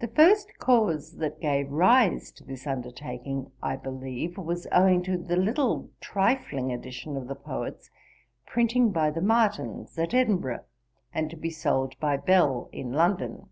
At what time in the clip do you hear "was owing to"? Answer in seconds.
4.36-5.16